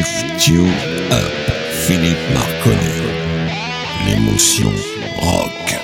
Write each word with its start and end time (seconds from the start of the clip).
Lift 0.00 0.46
You 0.46 0.66
Up, 1.12 1.52
Philippe 1.86 2.16
Marconnet. 2.32 3.02
L'émotion 4.06 4.70
rock. 5.18 5.76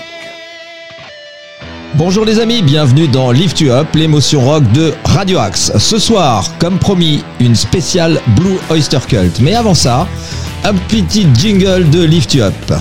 Bonjour 1.96 2.24
les 2.24 2.38
amis, 2.38 2.62
bienvenue 2.62 3.08
dans 3.08 3.30
Lift 3.30 3.60
You 3.60 3.72
Up, 3.72 3.88
l'émotion 3.94 4.40
rock 4.40 4.62
de 4.72 4.94
Radio 5.04 5.38
Axe. 5.38 5.70
Ce 5.76 5.98
soir, 5.98 6.50
comme 6.58 6.78
promis, 6.78 7.24
une 7.40 7.54
spéciale 7.54 8.22
Blue 8.28 8.56
Oyster 8.70 9.00
Cult. 9.06 9.38
Mais 9.40 9.54
avant 9.54 9.74
ça, 9.74 10.08
un 10.64 10.72
petit 10.72 11.26
jingle 11.38 11.90
de 11.90 12.02
Lift 12.02 12.32
You 12.32 12.44
Up. 12.44 12.72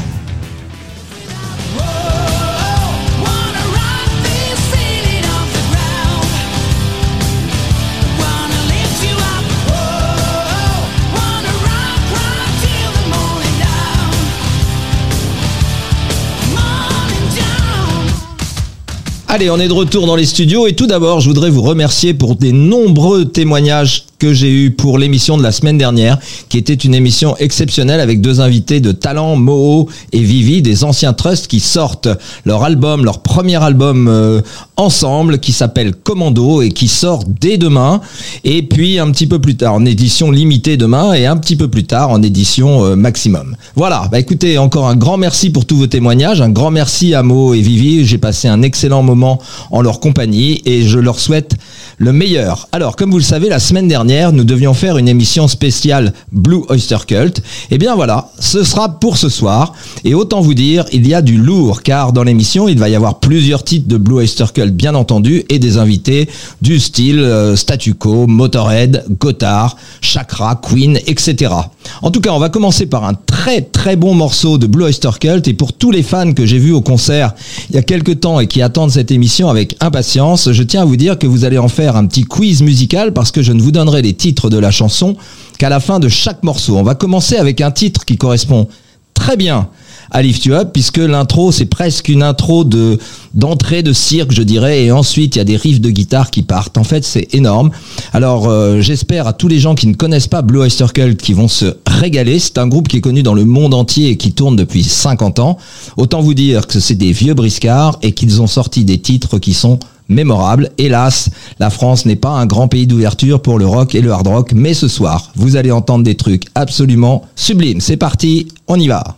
Allez, 19.35 19.49
on 19.49 19.59
est 19.59 19.67
de 19.67 19.73
retour 19.73 20.07
dans 20.07 20.15
les 20.15 20.25
studios 20.25 20.65
et 20.65 20.75
tout 20.75 20.87
d'abord, 20.87 21.19
je 21.19 21.27
voudrais 21.27 21.49
vous 21.49 21.61
remercier 21.61 22.13
pour 22.13 22.37
des 22.37 22.53
nombreux 22.53 23.25
témoignages 23.25 24.05
que 24.25 24.33
j'ai 24.33 24.51
eu 24.51 24.71
pour 24.71 24.97
l'émission 24.97 25.37
de 25.37 25.43
la 25.43 25.51
semaine 25.51 25.77
dernière, 25.77 26.17
qui 26.49 26.57
était 26.57 26.73
une 26.73 26.95
émission 26.95 27.37
exceptionnelle 27.37 27.99
avec 27.99 28.21
deux 28.21 28.41
invités 28.41 28.79
de 28.79 28.91
talent, 28.91 29.35
Moho 29.35 29.87
et 30.13 30.19
Vivi, 30.19 30.63
des 30.63 30.83
anciens 30.83 31.13
trusts 31.13 31.45
qui 31.45 31.59
sortent 31.59 32.07
leur 32.43 32.63
album, 32.63 33.05
leur 33.05 33.19
premier 33.19 33.61
album 33.61 34.07
euh, 34.07 34.41
ensemble, 34.77 35.37
qui 35.37 35.51
s'appelle 35.51 35.93
Commando 35.93 36.63
et 36.63 36.71
qui 36.71 36.87
sort 36.87 37.23
dès 37.27 37.59
demain. 37.59 38.01
Et 38.43 38.63
puis 38.63 38.97
un 38.97 39.11
petit 39.11 39.27
peu 39.27 39.37
plus 39.37 39.57
tard, 39.57 39.75
en 39.75 39.85
édition 39.85 40.31
limitée 40.31 40.75
demain 40.75 41.13
et 41.13 41.27
un 41.27 41.37
petit 41.37 41.55
peu 41.55 41.67
plus 41.67 41.83
tard 41.83 42.09
en 42.09 42.23
édition 42.23 42.83
euh, 42.83 42.95
maximum. 42.95 43.55
Voilà, 43.75 44.07
bah 44.11 44.17
écoutez, 44.17 44.57
encore 44.57 44.87
un 44.87 44.95
grand 44.95 45.17
merci 45.17 45.51
pour 45.51 45.65
tous 45.65 45.77
vos 45.77 45.87
témoignages, 45.87 46.41
un 46.41 46.49
grand 46.49 46.71
merci 46.71 47.13
à 47.13 47.21
Mo 47.21 47.53
et 47.53 47.61
Vivi, 47.61 48.07
j'ai 48.07 48.17
passé 48.17 48.47
un 48.47 48.63
excellent 48.63 49.03
moment 49.03 49.39
en 49.69 49.83
leur 49.83 49.99
compagnie 49.99 50.63
et 50.65 50.81
je 50.81 50.97
leur 50.97 51.19
souhaite 51.19 51.55
le 51.99 52.11
meilleur. 52.11 52.67
Alors, 52.71 52.95
comme 52.95 53.11
vous 53.11 53.19
le 53.19 53.23
savez, 53.23 53.49
la 53.49 53.59
semaine 53.59 53.87
dernière, 53.87 54.14
nous 54.31 54.43
devions 54.43 54.73
faire 54.73 54.97
une 54.97 55.09
émission 55.09 55.47
spéciale 55.47 56.13
Blue 56.31 56.61
Oyster 56.69 56.97
Cult. 57.05 57.41
Et 57.69 57.77
bien 57.77 57.95
voilà, 57.95 58.29
ce 58.39 58.63
sera 58.63 58.99
pour 58.99 59.17
ce 59.17 59.27
soir. 59.27 59.73
Et 60.03 60.13
autant 60.13 60.41
vous 60.41 60.53
dire, 60.53 60.85
il 60.93 61.05
y 61.05 61.13
a 61.13 61.21
du 61.21 61.37
lourd, 61.37 61.83
car 61.83 62.13
dans 62.13 62.23
l'émission, 62.23 62.67
il 62.67 62.79
va 62.79 62.87
y 62.87 62.95
avoir 62.95 63.19
plusieurs 63.19 63.63
titres 63.63 63.87
de 63.87 63.97
Blue 63.97 64.15
Oyster 64.15 64.45
Cult, 64.53 64.73
bien 64.73 64.95
entendu, 64.95 65.43
et 65.49 65.59
des 65.59 65.77
invités 65.77 66.29
du 66.61 66.79
style 66.79 67.19
euh, 67.19 67.55
Statu 67.55 67.93
Quo, 67.93 68.25
Motorhead, 68.27 69.05
Gotthard, 69.19 69.75
Chakra, 70.01 70.55
Queen, 70.61 70.97
etc. 71.07 71.53
En 72.01 72.11
tout 72.11 72.21
cas, 72.21 72.31
on 72.31 72.39
va 72.39 72.49
commencer 72.49 72.85
par 72.85 73.03
un 73.03 73.13
très 73.13 73.61
très 73.61 73.95
bon 73.95 74.13
morceau 74.13 74.57
de 74.57 74.67
Blue 74.67 74.85
Oyster 74.85 75.09
Cult. 75.19 75.47
Et 75.47 75.53
pour 75.53 75.73
tous 75.73 75.91
les 75.91 76.03
fans 76.03 76.31
que 76.33 76.45
j'ai 76.45 76.57
vus 76.59 76.71
au 76.71 76.81
concert 76.81 77.33
il 77.69 77.75
y 77.75 77.77
a 77.77 77.83
quelques 77.83 78.19
temps 78.21 78.39
et 78.39 78.47
qui 78.47 78.61
attendent 78.61 78.91
cette 78.91 79.11
émission 79.11 79.49
avec 79.49 79.75
impatience, 79.81 80.51
je 80.51 80.63
tiens 80.63 80.83
à 80.83 80.85
vous 80.85 80.95
dire 80.95 81.17
que 81.17 81.27
vous 81.27 81.45
allez 81.45 81.57
en 81.57 81.67
faire 81.67 81.95
un 81.95 82.05
petit 82.05 82.23
quiz 82.23 82.61
musical 82.61 83.13
parce 83.13 83.31
que 83.31 83.41
je 83.41 83.51
ne 83.51 83.61
vous 83.61 83.71
donnerai 83.71 83.94
les 84.01 84.13
titres 84.13 84.49
de 84.49 84.57
la 84.57 84.71
chanson 84.71 85.15
qu'à 85.57 85.69
la 85.69 85.79
fin 85.79 85.99
de 85.99 86.09
chaque 86.09 86.43
morceau. 86.43 86.77
On 86.77 86.83
va 86.83 86.95
commencer 86.95 87.37
avec 87.37 87.61
un 87.61 87.71
titre 87.71 88.05
qui 88.05 88.17
correspond 88.17 88.67
très 89.13 89.37
bien 89.37 89.69
à 90.11 90.21
Lift 90.21 90.45
You 90.45 90.53
Up 90.53 90.69
puisque 90.71 90.97
l'intro 90.97 91.51
c'est 91.51 91.65
presque 91.65 92.09
une 92.09 92.21
intro 92.21 92.63
de 92.63 92.99
d'entrée 93.33 93.81
de 93.81 93.91
cirque 93.91 94.31
je 94.31 94.43
dirais 94.43 94.83
et 94.83 94.91
ensuite 94.91 95.35
il 95.35 95.39
y 95.39 95.41
a 95.41 95.45
des 95.45 95.57
riffs 95.57 95.81
de 95.81 95.89
guitare 95.89 96.29
qui 96.29 96.43
partent. 96.43 96.77
En 96.77 96.83
fait 96.83 97.03
c'est 97.03 97.33
énorme. 97.33 97.71
Alors 98.13 98.47
euh, 98.47 98.81
j'espère 98.81 99.25
à 99.27 99.33
tous 99.33 99.47
les 99.47 99.59
gens 99.59 99.73
qui 99.73 99.87
ne 99.87 99.93
connaissent 99.93 100.27
pas 100.27 100.41
Blue 100.41 100.59
Oyster 100.59 100.85
Cult 100.93 101.19
qui 101.21 101.33
vont 101.33 101.47
se 101.47 101.77
régaler. 101.87 102.37
C'est 102.39 102.57
un 102.57 102.67
groupe 102.67 102.87
qui 102.87 102.97
est 102.97 103.01
connu 103.01 103.23
dans 103.23 103.33
le 103.33 103.45
monde 103.45 103.73
entier 103.73 104.09
et 104.09 104.17
qui 104.17 104.31
tourne 104.33 104.55
depuis 104.55 104.83
50 104.83 105.39
ans. 105.39 105.57
Autant 105.97 106.21
vous 106.21 106.33
dire 106.33 106.67
que 106.67 106.79
c'est 106.79 106.95
des 106.95 107.11
vieux 107.11 107.33
briscards 107.33 107.97
et 108.01 108.11
qu'ils 108.11 108.41
ont 108.41 108.47
sorti 108.47 108.83
des 108.83 108.99
titres 108.99 109.39
qui 109.39 109.53
sont 109.53 109.79
mémorables. 110.09 110.71
Hélas, 110.77 111.29
la 111.59 111.69
France 111.69 112.05
n'est 112.05 112.15
pas 112.15 112.29
un 112.29 112.45
grand 112.45 112.67
pays 112.67 112.87
d'ouverture 112.87 113.41
pour 113.41 113.59
le 113.59 113.65
rock 113.65 113.95
et 113.95 114.01
le 114.01 114.11
hard 114.11 114.27
rock, 114.27 114.51
mais 114.53 114.73
ce 114.73 114.87
soir, 114.87 115.31
vous 115.35 115.55
allez 115.55 115.71
entendre 115.71 116.03
des 116.03 116.15
trucs 116.15 116.43
absolument 116.55 117.23
sublimes. 117.35 117.81
C'est 117.81 117.97
parti, 117.97 118.47
on 118.67 118.79
y 118.79 118.87
va. 118.87 119.15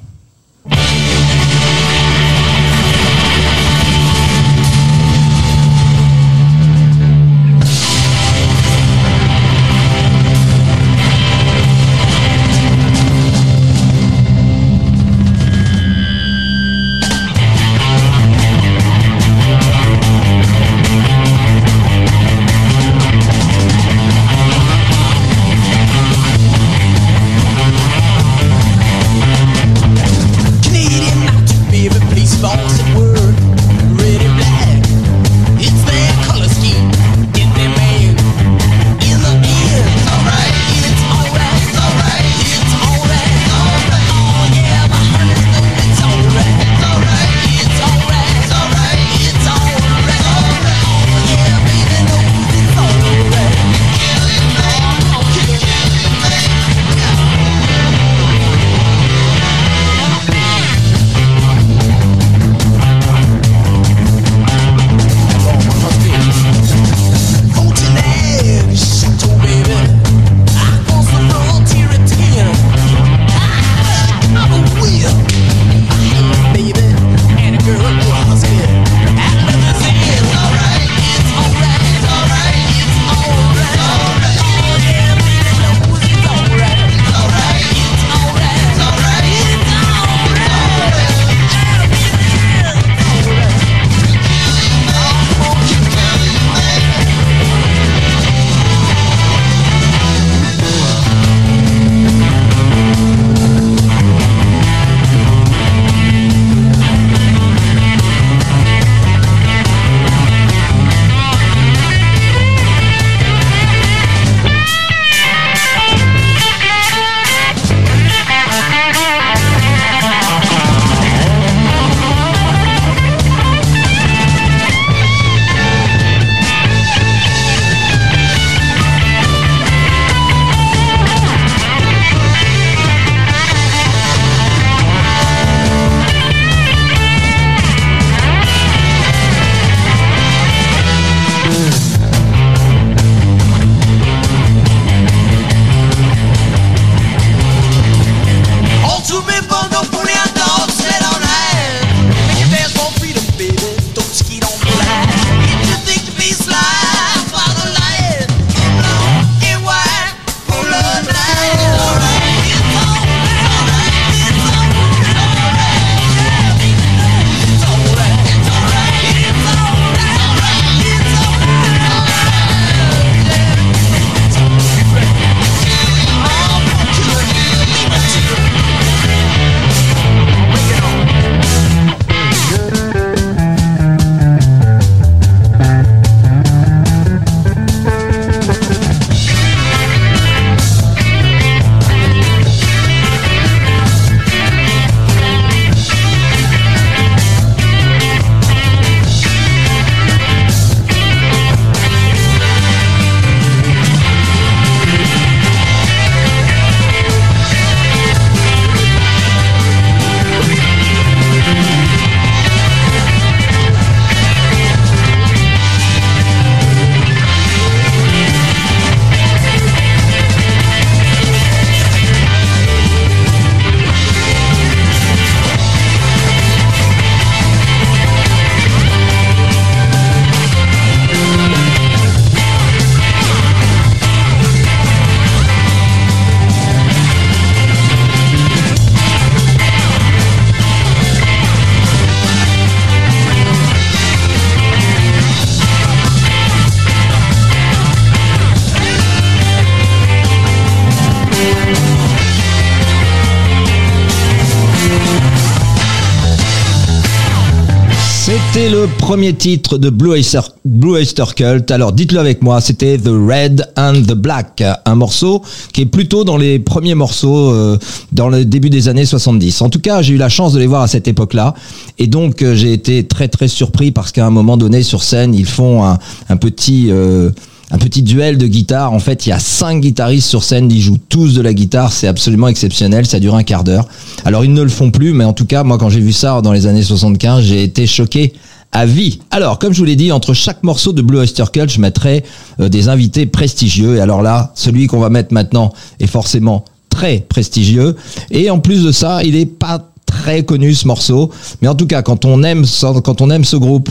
Premier 259.08 259.34
titre 259.34 259.78
de 259.78 259.90
Blue 259.90 260.10
Oyster, 260.10 260.42
Blue 260.66 261.02
Cult. 261.34 261.72
Alors 261.72 261.94
dites-le 261.94 262.20
avec 262.20 262.42
moi, 262.42 262.60
c'était 262.60 262.98
The 262.98 263.08
Red 263.08 263.72
and 263.78 264.02
the 264.06 264.14
Black, 264.14 264.62
un 264.84 264.96
morceau 264.96 265.42
qui 265.72 265.80
est 265.80 265.86
plutôt 265.86 266.26
dans 266.26 266.36
les 266.36 266.60
premiers 266.60 266.94
morceaux 266.94 267.54
euh, 267.54 267.78
dans 268.12 268.28
le 268.28 268.44
début 268.44 268.70
des 268.70 268.90
années 268.90 269.06
70. 269.06 269.62
En 269.62 269.70
tout 269.70 269.80
cas, 269.80 270.02
j'ai 270.02 270.16
eu 270.16 270.18
la 270.18 270.28
chance 270.28 270.52
de 270.52 270.60
les 270.60 270.68
voir 270.68 270.82
à 270.82 270.90
cette 270.90 271.08
époque-là, 271.08 271.54
et 271.98 272.08
donc 272.08 272.42
euh, 272.42 272.54
j'ai 272.54 272.74
été 272.74 273.06
très 273.06 273.30
très 273.30 273.48
surpris 273.48 273.92
parce 273.92 274.12
qu'à 274.12 274.26
un 274.26 274.30
moment 274.30 274.58
donné 274.58 274.84
sur 274.84 275.02
scène, 275.02 275.34
ils 275.34 275.46
font 275.46 275.86
un, 275.86 276.00
un 276.28 276.36
petit 276.36 276.88
euh, 276.90 277.30
un 277.72 277.78
petit 277.78 278.02
duel 278.02 278.38
de 278.38 278.48
guitare. 278.48 278.92
En 278.92 279.00
fait, 279.00 279.26
il 279.26 279.30
y 279.30 279.32
a 279.32 279.40
cinq 279.40 279.82
guitaristes 279.82 280.28
sur 280.28 280.44
scène, 280.44 280.70
ils 280.70 280.82
jouent 280.82 281.00
tous 281.08 281.34
de 281.34 281.42
la 281.42 281.54
guitare, 281.54 281.94
c'est 281.94 282.08
absolument 282.08 282.50
exceptionnel, 282.50 283.06
ça 283.06 283.22
dure 283.22 283.36
un 283.36 283.44
quart 283.44 283.64
d'heure. 283.64 283.88
Alors 284.26 284.44
ils 284.44 284.54
ne 284.54 284.62
le 284.62 284.70
font 284.70 284.92
plus, 284.92 285.14
mais 285.14 285.24
en 285.24 285.34
tout 285.34 285.46
cas, 285.46 285.64
moi 285.64 285.78
quand 285.78 285.90
j'ai 285.90 286.02
vu 286.02 286.12
ça 286.12 286.42
dans 286.42 286.52
les 286.52 286.68
années 286.68 286.84
75, 286.84 287.46
j'ai 287.46 287.64
été 287.64 287.88
choqué 287.88 288.34
à 288.72 288.86
vie. 288.86 289.20
Alors, 289.32 289.60
comme 289.60 289.74
je 289.74 289.80
vous 289.80 289.86
l'ai 289.86 289.96
dit, 289.96 290.12
entre 290.12 290.34
chaque 290.34 290.64
morceau 290.64 290.94
de 290.94 291.02
Blue 291.02 291.18
Oyster 291.18 291.46
Cult, 291.52 291.70
je 291.70 291.80
mettrai 291.80 292.24
euh, 292.60 292.70
des 292.70 292.90
invités 292.90 293.26
prestigieux. 293.26 293.96
Et 293.96 294.00
alors 294.00 294.22
là, 294.22 294.52
celui 294.56 294.88
qu'on 294.88 295.00
va 295.00 295.10
mettre 295.10 295.34
maintenant 295.34 295.74
est 296.00 296.08
forcément 296.08 296.66
très 296.90 297.20
prestigieux. 297.20 297.96
Et 298.32 298.50
en 298.50 298.60
plus 298.60 298.84
de 298.84 298.92
ça, 298.92 299.24
il 299.24 299.36
est 299.36 299.46
pas 299.46 299.90
très 300.06 300.44
connu 300.44 300.74
ce 300.74 300.88
morceau. 300.88 301.32
Mais 301.62 301.68
en 301.68 301.76
tout 301.76 301.88
cas, 301.88 302.02
quand 302.02 302.26
on 302.26 302.44
aime, 302.44 302.66
quand 303.04 303.22
on 303.22 303.30
aime 303.30 303.46
ce 303.46 303.56
groupe, 303.56 303.90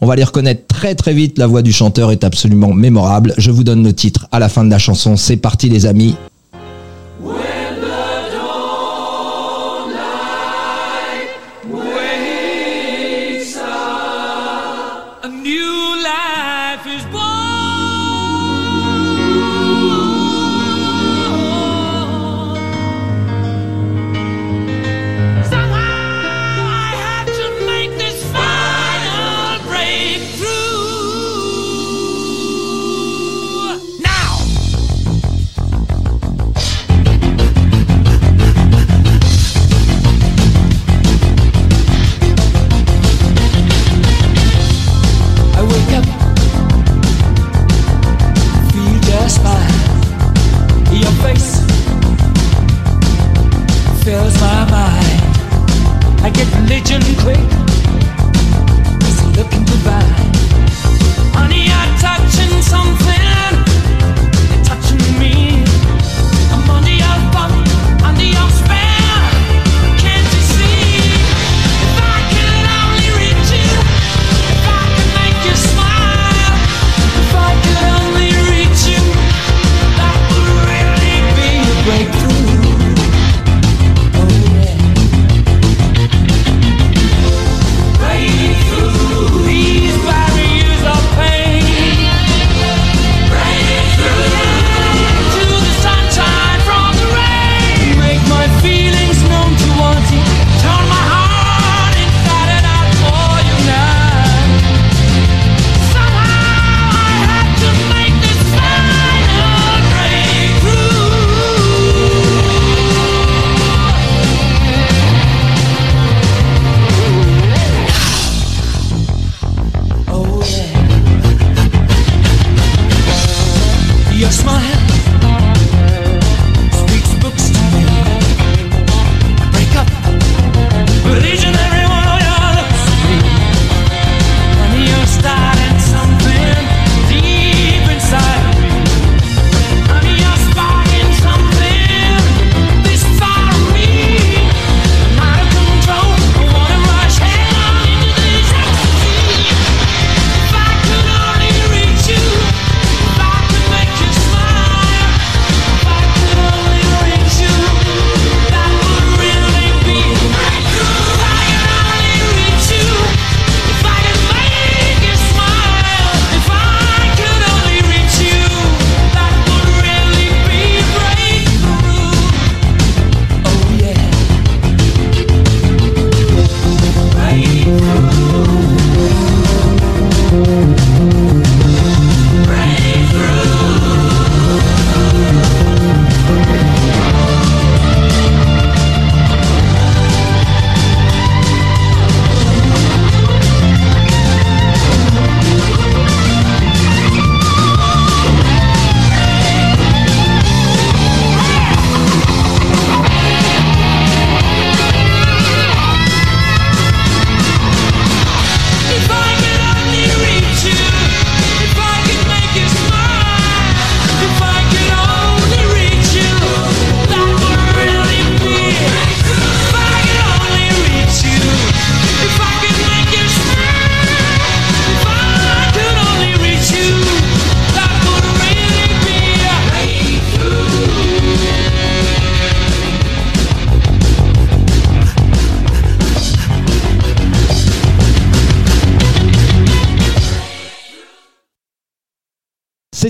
on 0.00 0.06
va 0.06 0.16
les 0.16 0.24
reconnaître 0.24 0.66
très 0.66 0.94
très 0.94 1.12
vite. 1.12 1.38
La 1.38 1.46
voix 1.46 1.62
du 1.62 1.72
chanteur 1.72 2.12
est 2.12 2.24
absolument 2.24 2.72
mémorable. 2.72 3.34
Je 3.38 3.50
vous 3.50 3.64
donne 3.64 3.82
le 3.82 3.92
titre 3.92 4.28
à 4.30 4.38
la 4.38 4.48
fin 4.48 4.64
de 4.64 4.70
la 4.70 4.78
chanson. 4.78 5.16
C'est 5.16 5.36
parti 5.36 5.68
les 5.68 5.86
amis. 5.86 6.14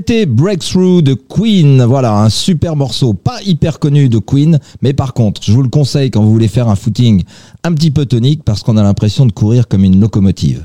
Breakthrough 0.09 1.03
de 1.03 1.13
Queen. 1.13 1.85
Voilà, 1.85 2.19
un 2.19 2.31
super 2.31 2.77
morceau. 2.77 3.13
Pas 3.13 3.43
hyper 3.45 3.79
connu 3.79 4.09
de 4.09 4.19
Queen, 4.19 4.59
mais 4.81 4.95
par 4.95 5.13
contre, 5.13 5.43
je 5.45 5.53
vous 5.53 5.63
le 5.63 5.69
conseille 5.69 6.11
quand 6.11 6.23
vous 6.23 6.33
voulez 6.33 6.49
faire 6.49 6.69
un 6.69 6.77
footing 6.77 7.25
un 7.63 7.75
petit 7.75 7.91
peu 7.91 8.07
tonique 8.07 8.43
parce 8.43 8.63
qu'on 8.63 8.79
a 8.79 8.83
l'impression 8.83 9.27
de 9.27 9.33
courir 9.33 9.69
comme 9.69 9.85
une 9.85 10.01
locomotive. 10.01 10.65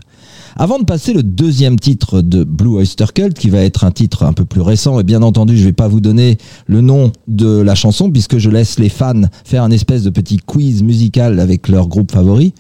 Avant 0.56 0.80
de 0.80 0.86
passer 0.86 1.14
le 1.14 1.24
deuxième 1.24 1.78
titre 1.78 2.22
de 2.22 2.46
Blue 2.46 2.76
Oyster 2.76 3.06
Cult, 3.14 3.38
qui 3.38 3.50
va 3.50 3.60
être 3.60 3.84
un 3.84 3.92
titre 3.92 4.24
un 4.24 4.34
peu 4.34 4.46
plus 4.46 4.62
récent, 4.62 5.00
et 5.00 5.04
bien 5.04 5.22
entendu, 5.24 5.58
je 5.58 5.66
vais 5.66 5.74
pas 5.74 5.88
vous 5.90 6.00
donner 6.00 6.38
le 6.68 6.80
nom 6.80 7.12
de 7.28 7.60
la 7.60 7.76
chanson, 7.76 8.12
puisque 8.12 8.38
je 8.38 8.50
laisse 8.50 8.80
les 8.80 8.90
fans 8.90 9.24
faire 9.44 9.64
un 9.64 9.72
espèce 9.72 10.04
de 10.04 10.10
petit 10.10 10.38
quiz 10.38 10.84
musical 10.84 11.40
avec 11.40 11.68
leur 11.68 11.88
groupe 11.88 12.12
favori. 12.12 12.54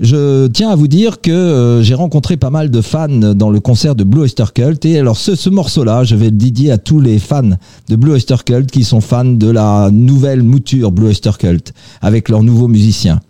Je 0.00 0.46
tiens 0.48 0.70
à 0.70 0.76
vous 0.76 0.88
dire 0.88 1.20
que 1.20 1.30
euh, 1.30 1.82
j'ai 1.82 1.94
rencontré 1.94 2.36
pas 2.36 2.50
mal 2.50 2.70
de 2.70 2.80
fans 2.80 3.08
dans 3.08 3.50
le 3.50 3.60
concert 3.60 3.94
de 3.94 4.04
Blue 4.04 4.22
Oyster 4.22 4.44
Cult 4.54 4.84
et 4.84 4.98
alors 4.98 5.16
ce, 5.16 5.34
ce 5.34 5.48
morceau-là, 5.48 6.04
je 6.04 6.16
vais 6.16 6.26
le 6.26 6.32
dédier 6.32 6.70
à 6.70 6.78
tous 6.78 7.00
les 7.00 7.18
fans 7.18 7.42
de 7.88 7.96
Blue 7.96 8.12
Oyster 8.12 8.36
Cult 8.44 8.70
qui 8.70 8.84
sont 8.84 9.00
fans 9.00 9.24
de 9.24 9.50
la 9.50 9.90
nouvelle 9.90 10.42
mouture 10.42 10.92
Blue 10.92 11.06
Oyster 11.06 11.30
Cult 11.38 11.72
avec 12.02 12.28
leurs 12.28 12.42
nouveaux 12.42 12.68
musiciens. 12.68 13.20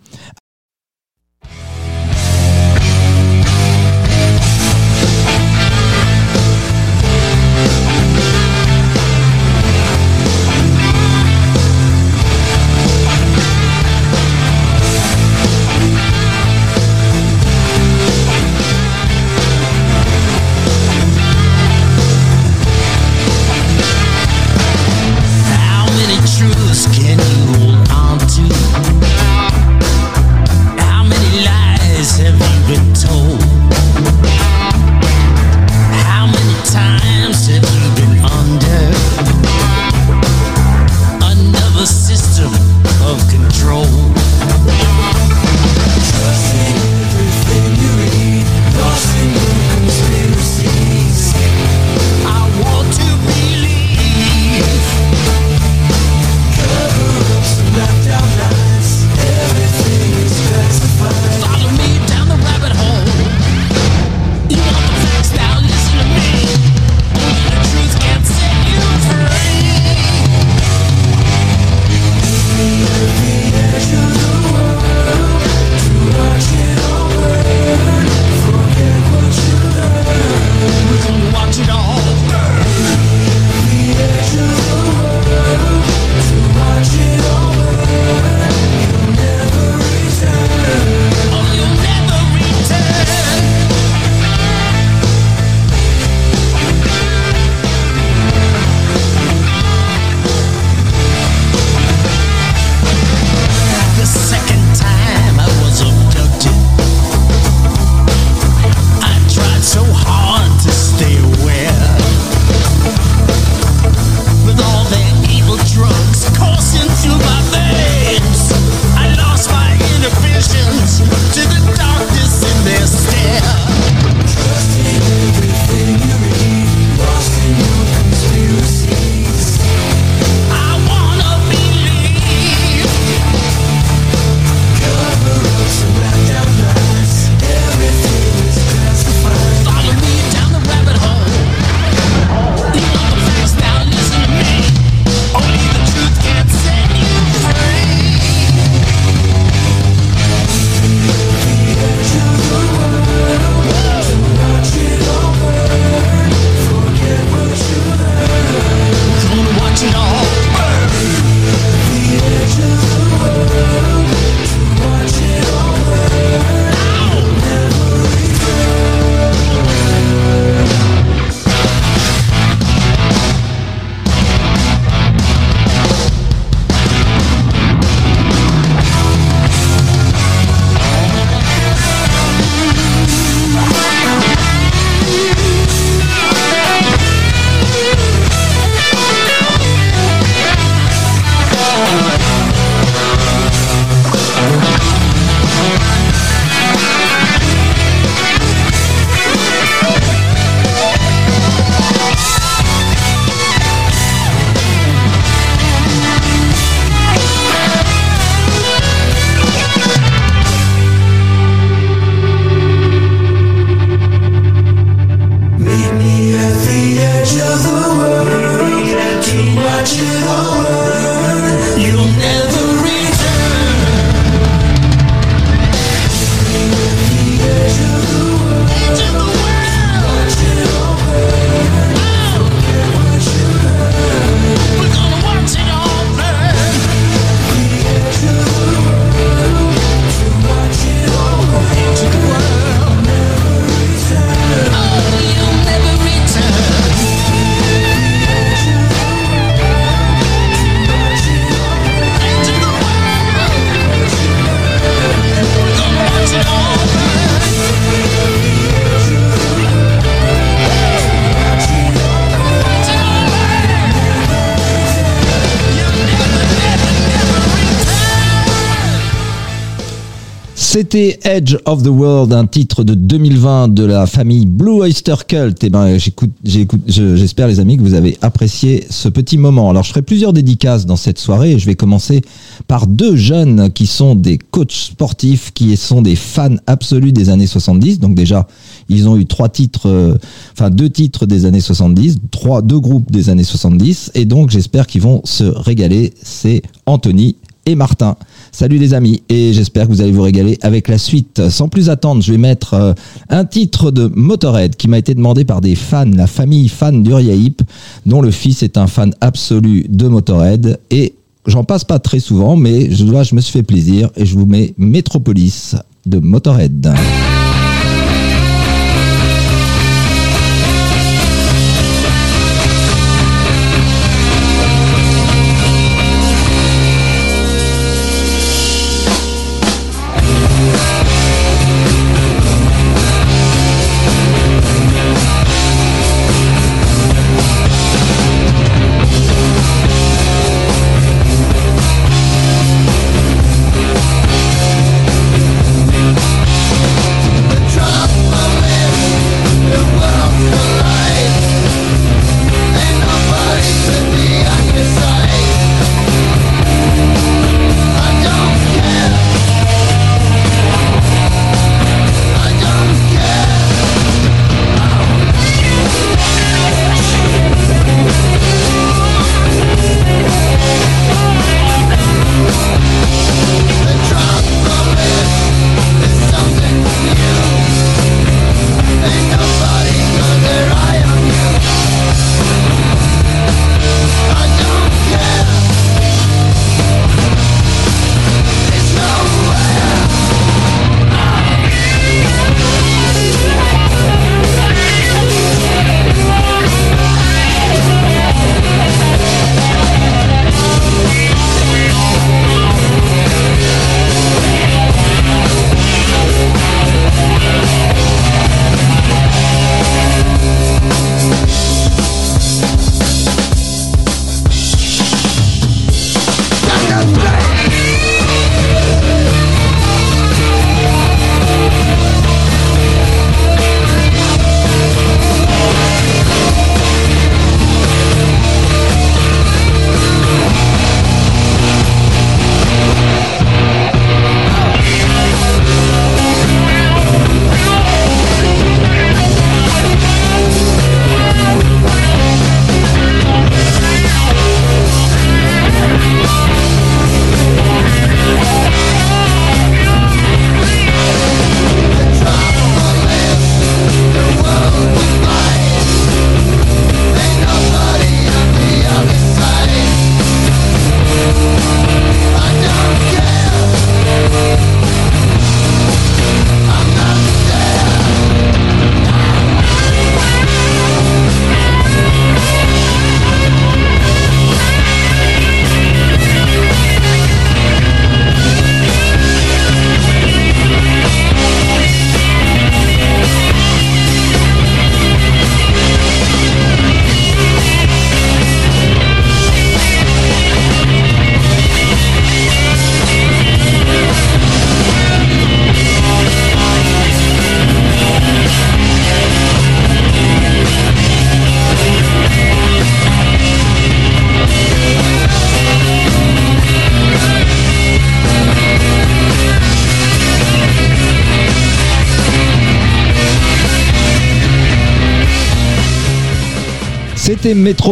C'était 270.89 271.19
Edge 271.25 271.57
of 271.65 271.83
the 271.83 271.87
World, 271.87 272.31
un 272.31 272.45
titre 272.45 272.85
de 272.85 272.93
2020 272.93 273.67
de 273.73 273.83
la 273.83 274.05
famille 274.05 274.45
Blue 274.45 274.71
Oyster 274.83 275.15
Cult. 275.27 275.61
Et 275.65 275.69
ben, 275.69 275.97
j'écoute, 275.97 276.31
j'écoute, 276.45 276.79
je- 276.87 277.17
j'espère 277.17 277.49
les 277.49 277.59
amis 277.59 277.75
que 277.75 277.81
vous 277.81 277.93
avez 277.93 278.17
apprécié 278.21 278.85
ce 278.89 279.09
petit 279.09 279.37
moment. 279.37 279.69
Alors, 279.69 279.83
je 279.83 279.89
ferai 279.89 280.01
plusieurs 280.01 280.31
dédicaces 280.31 280.85
dans 280.85 280.95
cette 280.95 281.19
soirée 281.19 281.59
je 281.59 281.65
vais 281.65 281.75
commencer 281.75 282.21
par 282.69 282.87
deux 282.87 283.17
jeunes 283.17 283.69
qui 283.69 283.85
sont 283.85 284.15
des 284.15 284.37
coachs 284.37 284.71
sportifs, 284.71 285.51
qui 285.53 285.75
sont 285.75 286.01
des 286.01 286.15
fans 286.15 286.55
absolus 286.67 287.11
des 287.11 287.27
années 287.27 287.47
70. 287.47 287.99
Donc 287.99 288.15
déjà, 288.15 288.47
ils 288.87 289.09
ont 289.09 289.17
eu 289.17 289.25
trois 289.25 289.49
titres, 289.49 289.89
euh, 289.89 290.15
enfin 290.53 290.69
deux 290.69 290.89
titres 290.89 291.25
des 291.25 291.43
années 291.43 291.59
70, 291.59 292.19
trois, 292.31 292.61
deux 292.61 292.79
groupes 292.79 293.11
des 293.11 293.29
années 293.29 293.43
70. 293.43 294.11
Et 294.15 294.23
donc, 294.23 294.51
j'espère 294.51 294.87
qu'ils 294.87 295.01
vont 295.01 295.19
se 295.25 295.43
régaler. 295.43 296.13
C'est 296.23 296.61
Anthony 296.85 297.35
et 297.65 297.75
Martin. 297.75 298.15
Salut 298.51 298.77
les 298.77 298.93
amis 298.93 299.21
et 299.29 299.53
j'espère 299.53 299.87
que 299.87 299.91
vous 299.91 300.01
allez 300.01 300.11
vous 300.11 300.21
régaler 300.21 300.57
avec 300.61 300.87
la 300.87 300.97
suite. 300.97 301.49
Sans 301.49 301.69
plus 301.69 301.89
attendre, 301.89 302.21
je 302.21 302.31
vais 302.31 302.37
mettre 302.37 302.73
euh, 302.73 302.93
un 303.29 303.45
titre 303.45 303.91
de 303.91 304.11
Motorhead 304.13 304.75
qui 304.75 304.87
m'a 304.87 304.97
été 304.97 305.13
demandé 305.13 305.45
par 305.45 305.61
des 305.61 305.75
fans, 305.75 306.05
la 306.05 306.27
famille 306.27 306.69
fan 306.69 307.03
d'Uriah 307.03 307.35
Heep, 307.35 307.61
dont 308.05 308.21
le 308.21 308.31
fils 308.31 308.63
est 308.63 308.77
un 308.77 308.87
fan 308.87 309.13
absolu 309.21 309.85
de 309.89 310.07
Motorhead 310.07 310.79
et 310.91 311.15
j'en 311.45 311.63
passe 311.63 311.83
pas 311.83 311.99
très 311.99 312.19
souvent 312.19 312.55
mais 312.55 312.91
je 312.91 313.03
dois, 313.03 313.23
je 313.23 313.35
me 313.35 313.41
suis 313.41 313.53
fait 313.53 313.63
plaisir 313.63 314.09
et 314.15 314.25
je 314.25 314.35
vous 314.37 314.45
mets 314.45 314.73
Metropolis 314.77 315.75
de 316.05 316.19
Motorhead. 316.19 316.93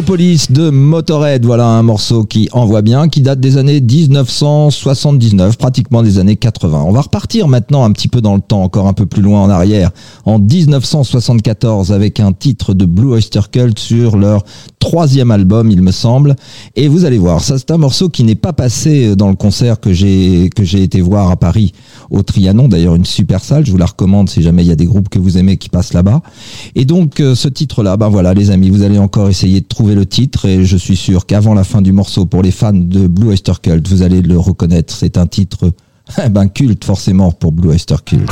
Metropolis 0.06 0.52
de 0.52 0.70
Motorhead. 0.70 1.46
Voilà 1.46 1.65
un 1.65 1.82
morceau 1.82 2.26
qui 2.26 2.48
envoie 2.52 2.84
bien, 2.84 3.10
qui 3.10 3.22
date 3.22 3.39
des 3.39 3.58
années 3.58 3.82
1979, 3.82 5.58
pratiquement 5.58 6.04
des 6.04 6.20
années 6.20 6.36
80. 6.36 6.84
On 6.86 6.91
va 6.91 7.02
repartir 7.02 7.48
maintenant 7.48 7.84
un 7.84 7.91
petit 7.91 8.08
peu 8.08 8.22
dans 8.22 8.36
le 8.36 8.41
temps, 8.41 8.62
encore 8.62 8.86
un 8.86 8.94
peu 8.94 9.08
plus 9.08 9.24
loin 9.24 9.41
en 9.41 9.50
arrière, 9.50 9.89
en 10.26 10.38
1974 10.38 11.91
avec 11.91 12.20
un 12.20 12.34
titre 12.34 12.76
de 12.76 12.86
Blue 12.86 13.13
Oyster 13.13 13.39
Cult 13.52 13.80
sur 13.80 14.15
leur 14.15 14.44
troisième 14.78 15.32
album, 15.32 15.72
il 15.72 15.82
me 15.82 15.91
semble. 15.91 16.36
Et 16.76 16.88
vous 16.88 17.06
allez 17.06 17.18
voir, 17.18 17.41
ça 17.41 17.58
c'est 17.58 17.72
un 17.72 17.78
morceau 17.78 18.08
qui 18.10 18.24
n'est 18.24 18.36
pas 18.36 18.54
passé 18.54 19.15
dans 19.15 19.30
le 19.30 19.36
concert 19.36 19.80
que 19.80 19.91
j'ai 19.91 20.52
que 20.56 20.63
j'ai 20.63 20.84
été 20.84 21.02
voir 21.02 21.32
à 21.32 21.36
Paris 21.36 21.74
au 22.10 22.22
Trianon, 22.24 22.68
d'ailleurs 22.68 22.96
une 22.96 23.06
super 23.06 23.41
salle. 23.44 23.65
Je 23.65 23.72
vous 23.72 23.78
la 23.78 23.86
recommande 23.86 24.30
si 24.30 24.41
jamais 24.41 24.63
il 24.63 24.68
y 24.68 24.72
a 24.72 24.76
des 24.76 24.86
groupes 24.86 25.10
que 25.10 25.20
vous 25.20 25.38
aimez 25.38 25.58
qui 25.58 25.70
passent 25.70 25.94
là-bas. 25.94 26.22
Et 26.76 26.86
donc 26.86 27.20
euh, 27.20 27.36
ce 27.36 27.48
titre-là, 27.48 27.98
ben 27.98 28.10
voilà 28.10 28.34
les 28.34 28.52
amis, 28.52 28.70
vous 28.70 28.84
allez 28.84 29.00
encore 29.00 29.30
essayer 29.30 29.62
de 29.62 29.68
trouver 29.68 29.96
le 29.96 30.06
titre 30.06 30.46
et 30.46 30.65
je 30.65 30.78
suis 30.78 30.98
sûr 30.98 31.26
qu'avant 31.26 31.54
la 31.54 31.63
fin 31.63 31.82
du 31.82 31.91
morceau, 31.91 32.26
pour 32.26 32.41
les 32.41 32.52
fans 32.52 32.74
de 32.74 33.08
Blue 33.08 33.30
Oyster 33.30 33.54
Cult, 33.62 33.88
vous 33.88 34.02
allez 34.02 34.22
le 34.22 34.38
reconnaître. 34.38 34.94
C'est 34.94 35.18
un 35.18 35.28
titre 35.28 35.72
ben 36.30 36.48
culte 36.48 36.84
forcément 36.84 37.32
pour 37.32 37.52
Blue 37.52 37.70
Oyster 37.70 37.96
Cult. 38.04 38.30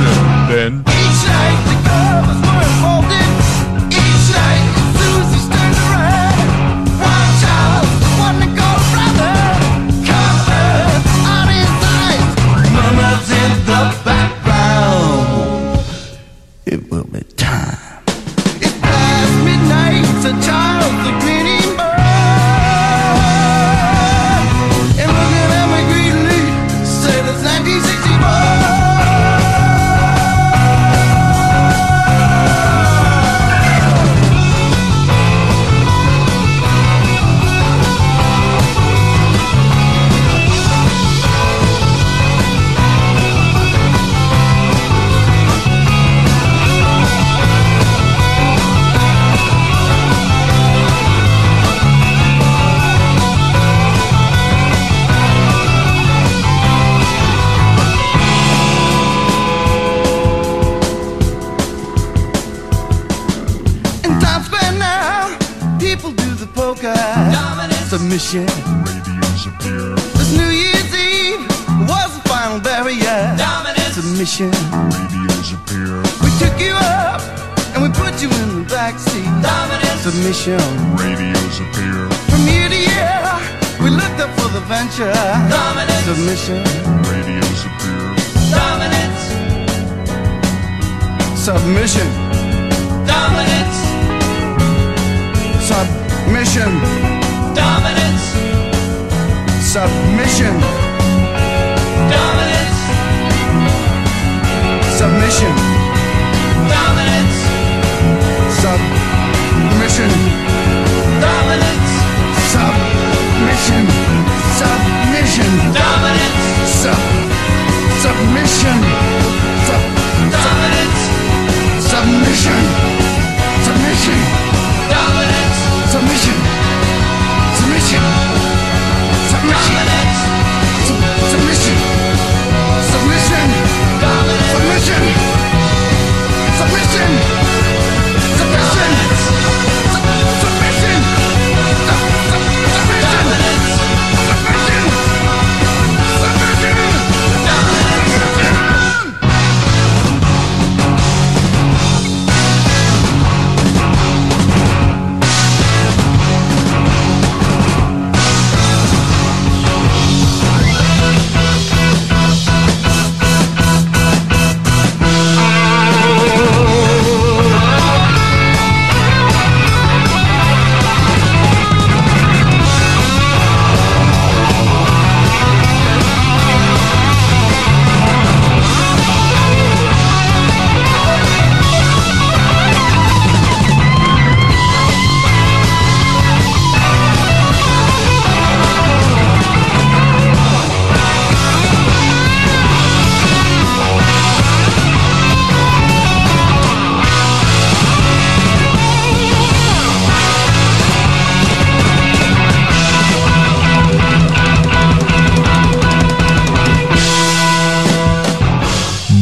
then 0.00 0.87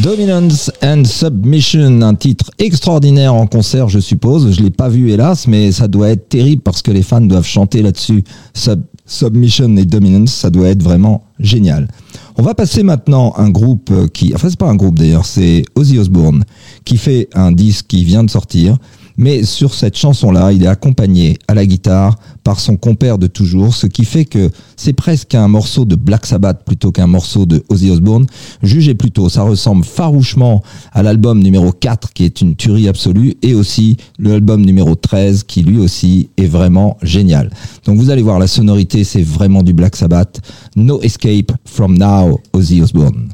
Dominance 0.07 0.71
and 0.85 1.03
Submission, 1.05 2.01
un 2.01 2.15
titre 2.15 2.53
extraordinaire 2.61 3.35
en 3.35 3.49
concert, 3.49 3.89
je 3.89 3.99
suppose. 3.99 4.53
Je 4.53 4.63
l'ai 4.63 4.71
pas 4.71 4.89
vu 4.89 5.11
hélas, 5.11 5.49
mais 5.49 5.73
ça 5.73 5.89
doit 5.89 6.11
être 6.11 6.29
terrible 6.29 6.63
parce 6.63 6.81
que 6.81 6.93
les 6.93 7.03
fans 7.03 7.21
doivent 7.21 7.45
chanter 7.45 7.83
là-dessus. 7.83 8.23
Sub- 8.55 8.85
Submission 9.05 9.77
et 9.77 9.85
Dominance, 9.85 10.33
ça 10.33 10.51
doit 10.51 10.69
être 10.69 10.81
vraiment 10.81 11.25
génial. 11.41 11.89
On 12.37 12.45
va 12.45 12.55
passer 12.55 12.85
maintenant 12.85 13.35
un 13.37 13.51
groupe 13.51 13.91
euh, 13.91 14.07
qui, 14.07 14.33
enfin 14.33 14.49
c'est 14.49 14.59
pas 14.61 14.71
un 14.71 14.77
groupe 14.77 14.97
d'ailleurs, 14.97 15.27
c'est 15.27 15.65
Ozzy 15.75 15.99
Osbourne 15.99 16.45
qui 16.85 16.99
fait 16.99 17.29
un 17.35 17.51
disque 17.51 17.87
qui 17.89 18.05
vient 18.05 18.23
de 18.23 18.31
sortir. 18.31 18.77
Mais 19.17 19.45
sur 19.45 19.75
cette 19.75 19.97
chanson-là, 19.97 20.53
il 20.53 20.63
est 20.63 20.69
accompagné 20.69 21.39
à 21.49 21.55
la 21.55 21.65
guitare 21.67 22.17
par 22.45 22.61
son 22.61 22.77
compère 22.77 23.19
de 23.19 23.27
toujours, 23.27 23.75
ce 23.75 23.87
qui 23.87 24.05
fait 24.05 24.25
que 24.25 24.51
c'est 24.77 24.93
presque 24.93 25.35
un 25.35 25.49
morceau 25.49 25.85
de 25.85 25.97
Black 25.97 26.27
Sabbath 26.27 26.65
plutôt 26.65 26.93
qu'un 26.93 27.07
morceau 27.07 27.47
de 27.47 27.65
Ozzy 27.69 27.91
Osbourne. 27.91 28.27
Jugez 28.63 28.95
plutôt, 28.95 29.29
ça 29.29 29.43
ressemble 29.43 29.85
farouchement 29.85 30.63
à 30.93 31.03
l'album 31.03 31.43
numéro 31.43 31.73
4 31.73 32.13
qui 32.13 32.25
est 32.25 32.41
une 32.41 32.55
tuerie 32.55 32.89
absolue 32.89 33.35
et 33.43 33.55
aussi 33.55 33.97
l'album 34.19 34.65
numéro 34.65 34.95
13 34.95 35.45
qui 35.45 35.63
lui 35.63 35.79
aussi 35.79 36.29
est 36.37 36.47
vraiment 36.47 36.99
génial. 37.03 37.51
Donc 37.85 37.99
vous 37.99 38.11
allez 38.11 38.23
voir, 38.23 38.39
la 38.39 38.47
sonorité 38.47 39.03
c'est 39.03 39.23
vraiment 39.23 39.63
du 39.63 39.73
Black 39.73 39.97
Sabbath. 39.97 40.41
No 40.77 41.01
Escape 41.03 41.53
from 41.65 41.97
Now, 41.99 42.41
Ozzy 42.53 42.83
Osbourne. 42.83 43.29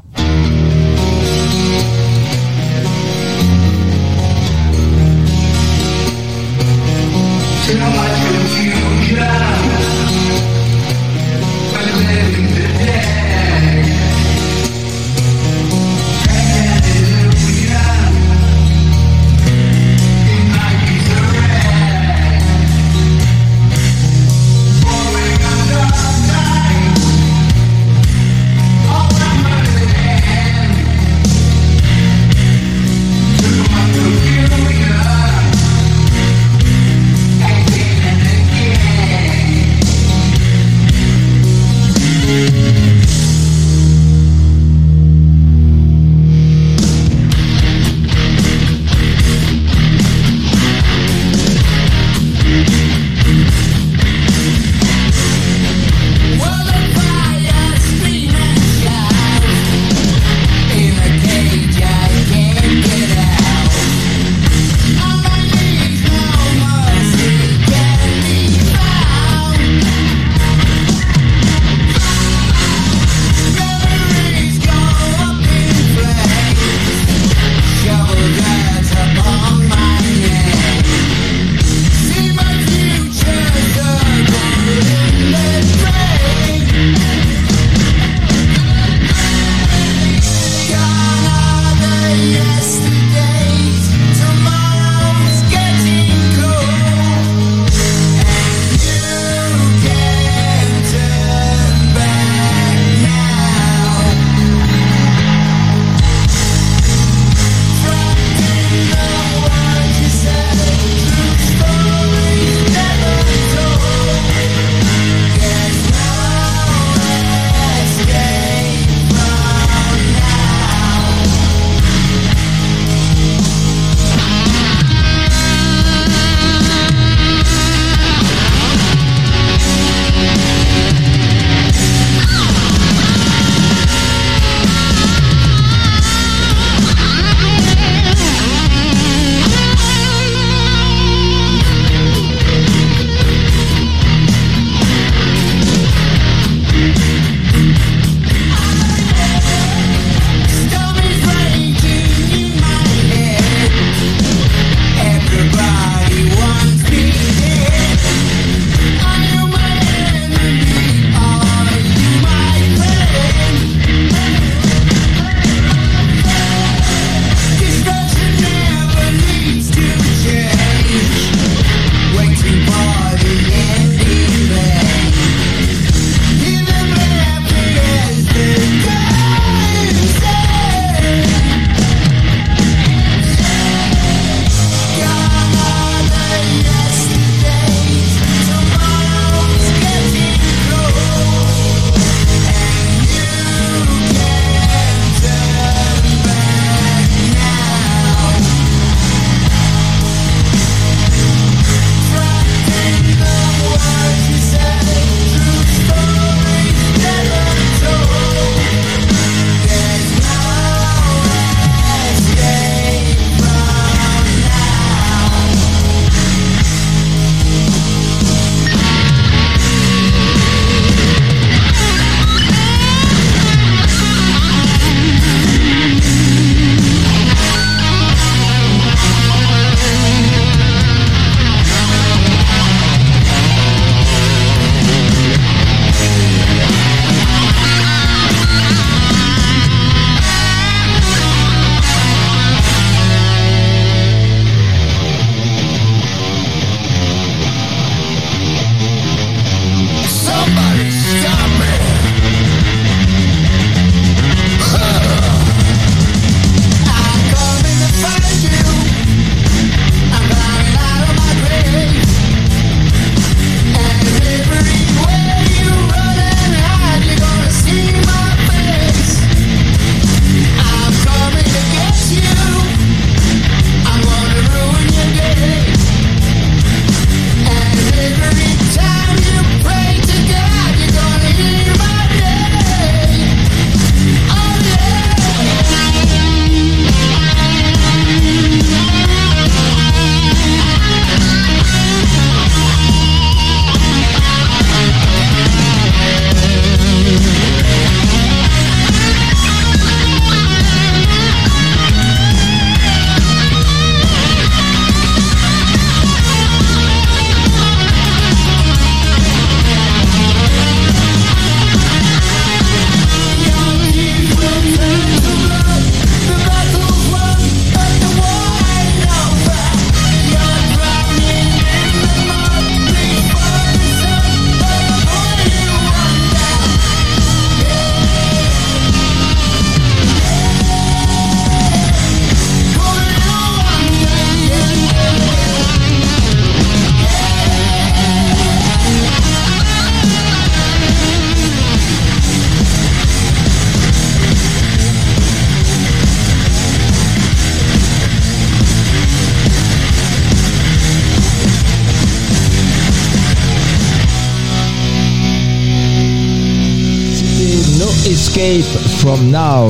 Check 7.65 7.79
out 7.79 7.95
my 7.95 8.12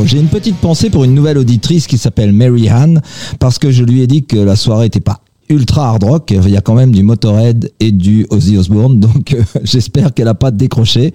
J'ai 0.05 0.19
une 0.19 0.27
petite 0.27 0.57
pensée 0.57 0.89
pour 0.89 1.03
une 1.03 1.13
nouvelle 1.13 1.37
auditrice 1.37 1.87
qui 1.87 1.97
s'appelle 1.97 2.33
Mary 2.33 2.69
Ann 2.69 3.01
parce 3.39 3.59
que 3.59 3.71
je 3.71 3.83
lui 3.83 4.01
ai 4.01 4.07
dit 4.07 4.23
que 4.23 4.37
la 4.37 4.55
soirée 4.55 4.87
était 4.87 4.99
pas 4.99 5.19
ultra 5.49 5.89
hard 5.89 6.03
rock. 6.03 6.31
Il 6.31 6.49
y 6.49 6.57
a 6.57 6.61
quand 6.61 6.73
même 6.73 6.91
du 6.91 7.03
Motorhead 7.03 7.71
et 7.79 7.91
du 7.91 8.25
Ozzy 8.29 8.57
Osbourne, 8.57 8.99
donc 8.99 9.33
euh, 9.33 9.43
j'espère 9.63 10.13
qu'elle 10.13 10.27
a 10.27 10.33
pas 10.33 10.51
décroché. 10.51 11.13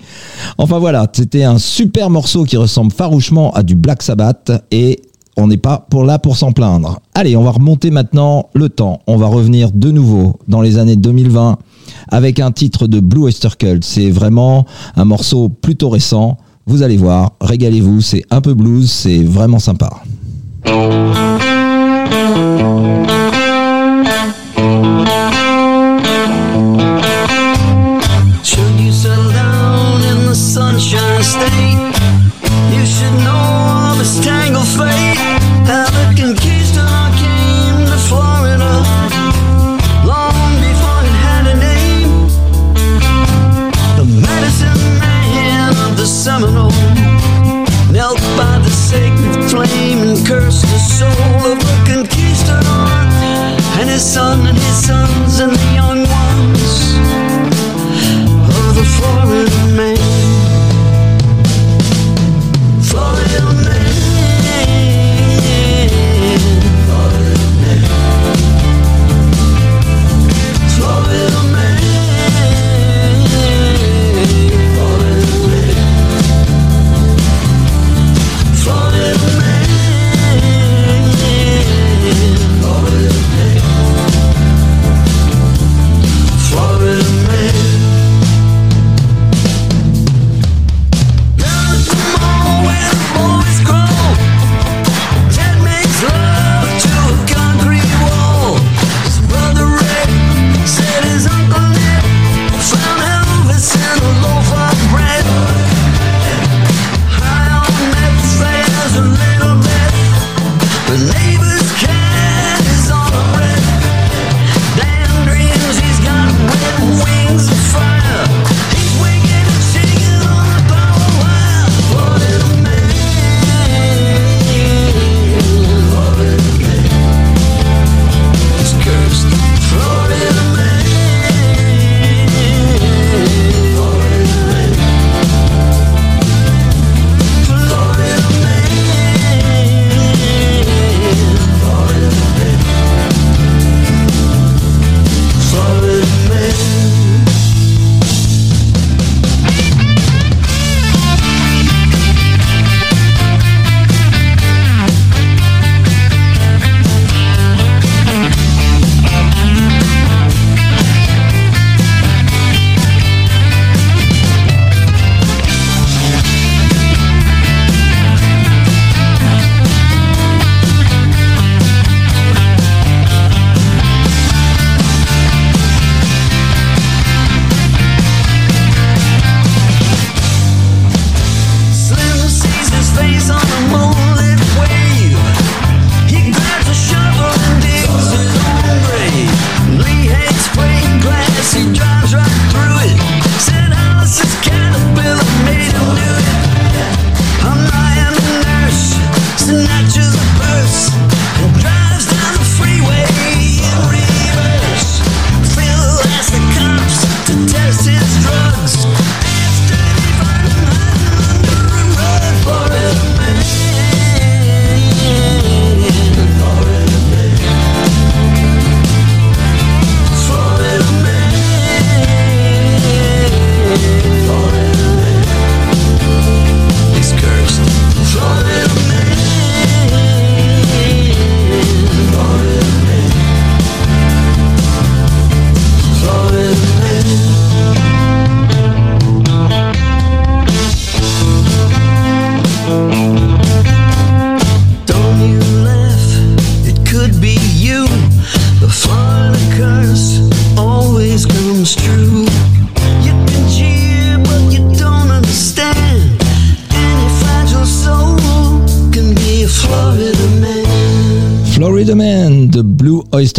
Enfin 0.59 0.79
voilà, 0.79 1.07
c'était 1.13 1.45
un 1.45 1.59
super 1.59 2.09
morceau 2.09 2.45
qui 2.45 2.57
ressemble 2.57 2.93
farouchement 2.93 3.51
à 3.53 3.63
du 3.63 3.75
Black 3.75 4.03
Sabbath 4.03 4.53
et 4.71 5.01
on 5.37 5.49
n'est 5.49 5.57
pas 5.57 5.87
pour 5.91 6.05
là 6.05 6.19
pour 6.19 6.37
s'en 6.37 6.53
plaindre. 6.53 7.01
Allez, 7.15 7.37
on 7.37 7.43
va 7.43 7.51
remonter 7.51 7.91
maintenant 7.91 8.49
le 8.55 8.69
temps. 8.69 9.01
On 9.07 9.17
va 9.17 9.27
revenir 9.27 9.71
de 9.73 9.91
nouveau 9.91 10.39
dans 10.49 10.63
les 10.63 10.79
années 10.79 10.97
2020 10.97 11.59
avec 12.09 12.41
un 12.41 12.53
titre 12.53 12.87
de 12.87 13.01
Blue 13.01 13.23
Oyster 13.23 13.51
Cult. 13.59 13.85
C'est 13.85 14.11
vraiment 14.11 14.67
un 14.97 15.05
morceau 15.05 15.49
plutôt 15.49 15.91
récent. 15.91 16.39
Vous 16.69 16.83
allez 16.83 16.99
voir, 16.99 17.33
régalez-vous, 17.41 18.03
c'est 18.03 18.25
un 18.31 18.43
peu 18.43 18.53
blues, 18.53 18.91
c'est 18.91 19.25
vraiment 19.25 19.59
sympa. 19.59 20.03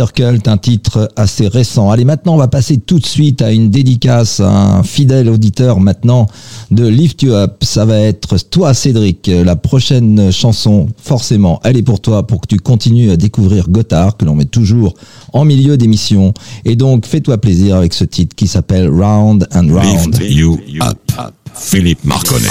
Un 0.01 0.57
titre 0.57 1.11
assez 1.17 1.49
récent. 1.49 1.91
Allez, 1.91 2.05
maintenant, 2.05 2.35
on 2.35 2.37
va 2.37 2.47
passer 2.47 2.77
tout 2.77 2.99
de 2.99 3.05
suite 3.05 3.41
à 3.41 3.51
une 3.51 3.69
dédicace 3.69 4.39
à 4.39 4.49
un 4.49 4.83
fidèle 4.83 5.27
auditeur 5.27 5.81
maintenant 5.81 6.27
de 6.71 6.87
Lift 6.87 7.21
You 7.21 7.33
Up. 7.33 7.61
Ça 7.63 7.83
va 7.83 7.99
être 7.99 8.37
toi, 8.49 8.73
Cédric. 8.73 9.27
La 9.27 9.57
prochaine 9.57 10.31
chanson, 10.31 10.87
forcément, 11.03 11.59
elle 11.65 11.75
est 11.75 11.83
pour 11.83 11.99
toi 11.99 12.25
pour 12.25 12.39
que 12.39 12.47
tu 12.47 12.57
continues 12.59 13.11
à 13.11 13.17
découvrir 13.17 13.69
Gotthard, 13.69 14.15
que 14.15 14.23
l'on 14.23 14.35
met 14.35 14.45
toujours 14.45 14.93
en 15.33 15.43
milieu 15.43 15.75
d'émission. 15.75 16.33
Et 16.63 16.77
donc, 16.77 17.05
fais-toi 17.05 17.37
plaisir 17.37 17.75
avec 17.75 17.93
ce 17.93 18.05
titre 18.05 18.37
qui 18.37 18.47
s'appelle 18.47 18.87
Round 18.87 19.49
and 19.53 19.67
Round. 19.69 20.17
You 20.21 20.59
up. 20.81 21.11
Philippe 21.53 22.05
Marconnet. 22.05 22.47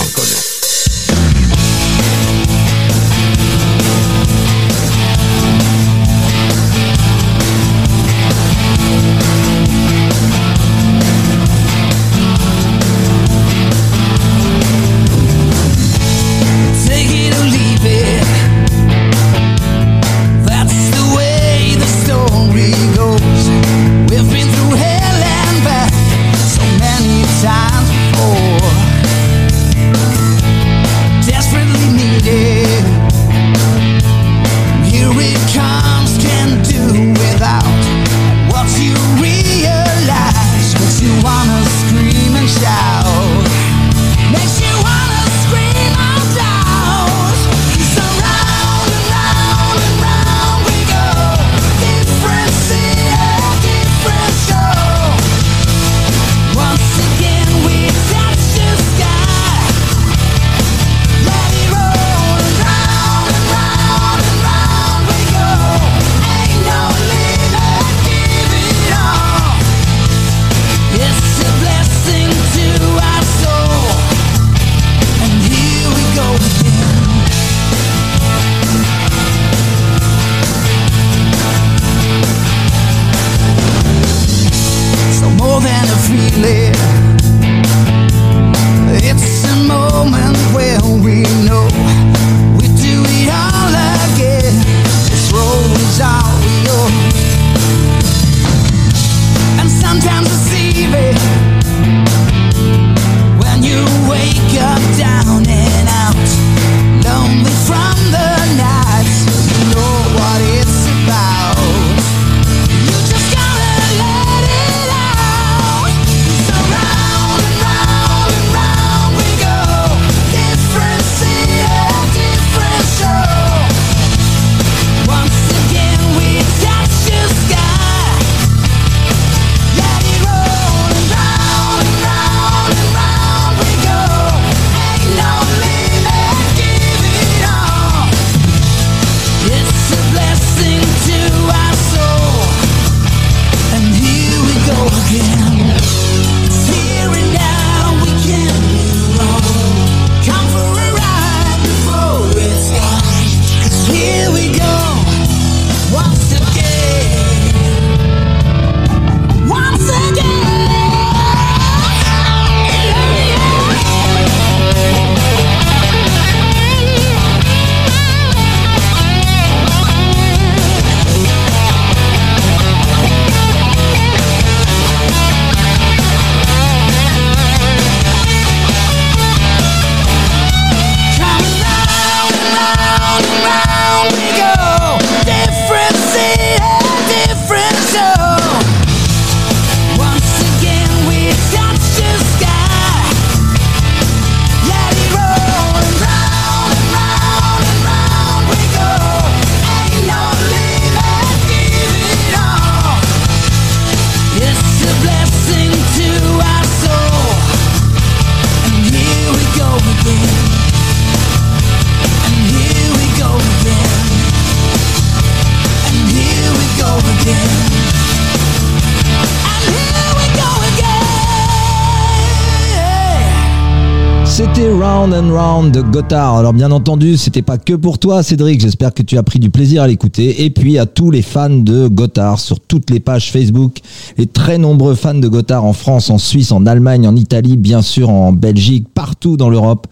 De. 225.83 226.14
Alors 226.14 226.53
bien 226.53 226.70
entendu, 226.72 227.16
c'était 227.16 227.43
pas 227.43 227.57
que 227.57 227.74
pour 227.74 227.99
toi 227.99 228.22
Cédric, 228.22 228.61
j'espère 228.61 228.93
que 228.93 229.03
tu 229.03 229.16
as 229.16 229.22
pris 229.22 229.39
du 229.39 229.51
plaisir 229.51 229.83
à 229.83 229.87
l'écouter. 229.87 230.45
Et 230.45 230.51
puis 230.51 230.79
à 230.79 230.87
tous 230.87 231.11
les 231.11 231.22
fans 231.22 231.51
de 231.51 231.87
Gotthard 231.87 232.41
sur 232.41 232.59
toutes 232.59 232.91
les 232.91 233.01
pages 233.01 233.31
Facebook, 233.31 233.79
les 234.16 234.26
très 234.26 234.59
nombreux 234.59 234.95
fans 234.95 235.14
de 235.14 235.29
Gotthard 235.29 235.64
en 235.64 235.72
France, 235.72 236.11
en 236.11 236.18
Suisse, 236.18 236.51
en 236.53 236.66
Allemagne, 236.66 237.07
en 237.07 237.14
Italie, 237.14 237.57
bien 237.57 237.83
sûr 237.83 238.11
en 238.11 238.33
Belgique, 238.33 238.87
partout 238.93 239.37
dans 239.37 239.51
l'Europe. 239.51 239.87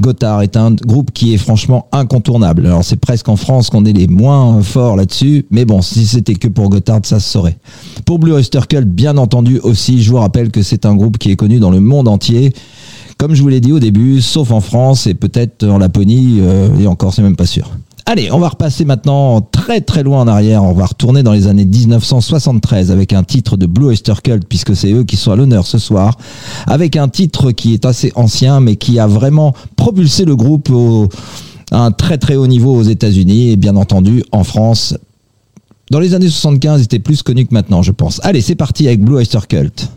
Gotthard 0.00 0.42
est 0.42 0.56
un 0.56 0.72
groupe 0.72 1.10
qui 1.12 1.34
est 1.34 1.38
franchement 1.38 1.88
incontournable. 1.92 2.66
Alors 2.66 2.84
c'est 2.84 2.96
presque 2.96 3.28
en 3.28 3.36
France 3.36 3.68
qu'on 3.68 3.84
est 3.84 3.92
les 3.92 4.06
moins 4.06 4.62
forts 4.62 4.96
là-dessus, 4.96 5.46
mais 5.50 5.64
bon, 5.64 5.82
si 5.82 6.06
c'était 6.06 6.36
que 6.36 6.48
pour 6.48 6.70
Gotthard, 6.70 7.00
ça 7.02 7.20
se 7.20 7.28
saurait. 7.28 7.58
Pour 8.06 8.18
Blue 8.18 8.32
Oyster 8.32 8.60
Cult, 8.68 8.88
bien 8.88 9.18
entendu 9.18 9.58
aussi, 9.58 10.02
je 10.02 10.10
vous 10.10 10.18
rappelle 10.18 10.50
que 10.50 10.62
c'est 10.62 10.86
un 10.86 10.94
groupe 10.94 11.18
qui 11.18 11.30
est 11.30 11.36
connu 11.36 11.58
dans 11.58 11.70
le 11.70 11.80
monde 11.80 12.08
entier. 12.08 12.54
Comme 13.18 13.34
je 13.34 13.42
vous 13.42 13.48
l'ai 13.48 13.60
dit 13.60 13.72
au 13.72 13.80
début, 13.80 14.22
sauf 14.22 14.52
en 14.52 14.60
France 14.60 15.08
et 15.08 15.14
peut-être 15.14 15.66
en 15.66 15.78
Laponie, 15.78 16.38
euh, 16.40 16.68
et 16.78 16.86
encore, 16.86 17.12
c'est 17.12 17.22
même 17.22 17.34
pas 17.34 17.46
sûr. 17.46 17.68
Allez, 18.06 18.30
on 18.30 18.38
va 18.38 18.48
repasser 18.48 18.84
maintenant 18.84 19.40
très 19.40 19.80
très 19.80 20.04
loin 20.04 20.22
en 20.22 20.28
arrière. 20.28 20.62
On 20.62 20.72
va 20.72 20.86
retourner 20.86 21.24
dans 21.24 21.32
les 21.32 21.48
années 21.48 21.64
1973 21.64 22.92
avec 22.92 23.12
un 23.12 23.24
titre 23.24 23.56
de 23.56 23.66
Blue 23.66 23.86
Oyster 23.86 24.14
Cult, 24.22 24.46
puisque 24.48 24.74
c'est 24.74 24.92
eux 24.92 25.02
qui 25.02 25.16
sont 25.16 25.32
à 25.32 25.36
l'honneur 25.36 25.66
ce 25.66 25.78
soir, 25.78 26.16
avec 26.66 26.96
un 26.96 27.08
titre 27.08 27.50
qui 27.50 27.74
est 27.74 27.84
assez 27.84 28.12
ancien, 28.14 28.60
mais 28.60 28.76
qui 28.76 29.00
a 29.00 29.08
vraiment 29.08 29.52
propulsé 29.76 30.24
le 30.24 30.36
groupe 30.36 30.70
à 31.72 31.84
un 31.84 31.90
très 31.90 32.18
très 32.18 32.36
haut 32.36 32.46
niveau 32.46 32.74
aux 32.74 32.84
États-Unis 32.84 33.50
et 33.50 33.56
bien 33.56 33.74
entendu 33.74 34.22
en 34.30 34.44
France. 34.44 34.96
Dans 35.90 36.00
les 36.00 36.14
années 36.14 36.28
75, 36.28 36.80
ils 36.80 36.84
étaient 36.84 36.98
plus 36.98 37.22
connus 37.22 37.46
que 37.46 37.52
maintenant, 37.52 37.82
je 37.82 37.92
pense. 37.92 38.20
Allez, 38.22 38.42
c'est 38.42 38.54
parti 38.54 38.86
avec 38.86 39.02
Blue 39.02 39.16
Oyster 39.16 39.40
Cult. 39.48 39.90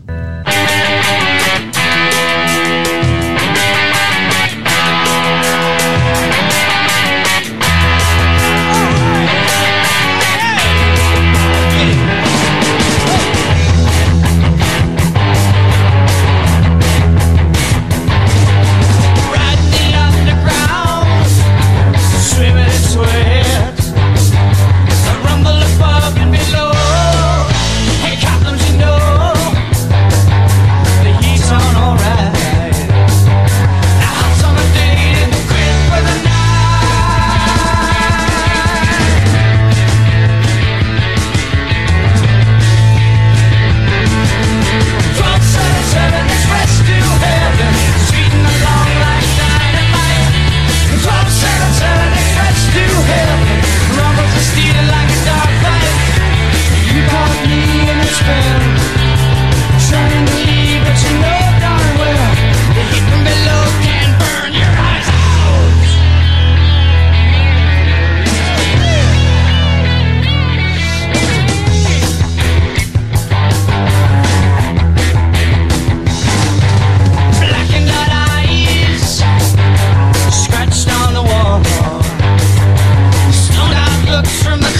from 84.40 84.60
the 84.60 84.71